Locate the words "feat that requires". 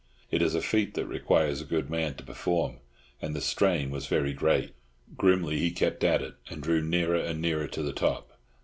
0.63-1.61